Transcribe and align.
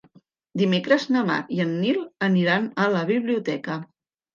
Dimecres 0.61 1.05
na 1.17 1.21
Mar 1.29 1.37
i 1.59 1.63
en 1.67 1.77
Nil 1.85 2.03
aniran 2.31 2.69
a 2.89 2.93
la 2.99 3.09
biblioteca. 3.15 3.83